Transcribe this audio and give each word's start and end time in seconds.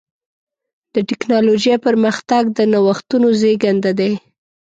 د 0.93 0.95
ټکنالوجۍ 1.09 1.75
پرمختګ 1.87 2.43
د 2.57 2.59
نوښتونو 2.71 3.27
زېږنده 3.41 3.91
دی. 3.99 4.11